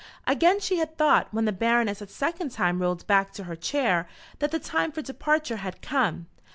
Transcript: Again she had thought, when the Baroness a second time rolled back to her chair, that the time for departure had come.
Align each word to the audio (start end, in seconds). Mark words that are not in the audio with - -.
Again 0.25 0.59
she 0.59 0.77
had 0.77 0.97
thought, 0.97 1.27
when 1.29 1.45
the 1.45 1.51
Baroness 1.51 2.01
a 2.01 2.07
second 2.07 2.49
time 2.51 2.81
rolled 2.81 3.05
back 3.05 3.31
to 3.33 3.43
her 3.43 3.55
chair, 3.55 4.09
that 4.39 4.49
the 4.49 4.57
time 4.57 4.91
for 4.91 5.03
departure 5.03 5.57
had 5.57 5.83
come. 5.83 6.25